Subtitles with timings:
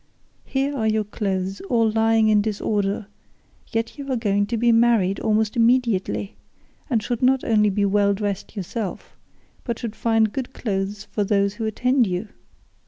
[0.45, 3.05] Here are your clothes all lying in disorder,
[3.71, 6.37] yet you are going to be married almost immediately,
[6.89, 9.15] and should not only be well dressed yourself,
[9.63, 12.29] but should find good clothes for those who attend you.